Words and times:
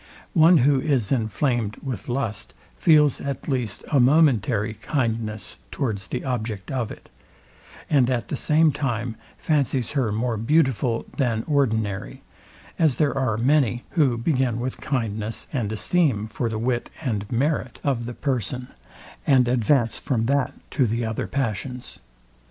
One, 0.33 0.57
who 0.57 0.81
is 0.81 1.11
inflamed 1.11 1.77
with 1.83 2.09
lust, 2.09 2.55
feels 2.75 3.21
at 3.21 3.47
least 3.47 3.83
a 3.91 3.99
momentary 3.99 4.73
kindness 4.73 5.59
towards 5.69 6.07
the 6.07 6.25
object 6.25 6.71
of 6.71 6.91
it, 6.91 7.11
and 7.87 8.09
at 8.09 8.29
the 8.29 8.35
same 8.35 8.71
time 8.71 9.15
fancies 9.37 9.91
her 9.91 10.11
more 10.11 10.37
beautiful 10.37 11.05
than 11.17 11.43
ordinary; 11.45 12.23
as 12.79 12.97
there 12.97 13.15
are 13.15 13.37
many, 13.37 13.83
who 13.91 14.17
begin 14.17 14.59
with 14.59 14.77
kindness 14.81 15.45
and 15.53 15.71
esteem 15.71 16.25
for 16.25 16.49
the 16.49 16.57
wit 16.57 16.89
and 17.03 17.31
merit 17.31 17.79
of 17.83 18.07
the 18.07 18.15
person, 18.15 18.69
and 19.27 19.47
advance 19.47 19.99
from 19.99 20.25
that 20.25 20.55
to 20.71 20.87
the 20.87 21.05
other 21.05 21.27
passions. 21.27 21.99